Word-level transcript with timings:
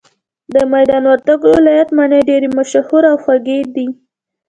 د 0.53 0.55
ميدان 0.73 1.03
وردګو 1.09 1.47
ولايت 1.57 1.89
مڼي 1.97 2.19
ډيري 2.29 2.49
مشهوره 2.57 3.07
او 3.11 3.17
خوږې 3.23 3.59
دي 3.75 3.87